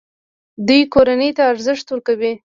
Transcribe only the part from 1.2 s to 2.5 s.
ته ارزښت ورکوي.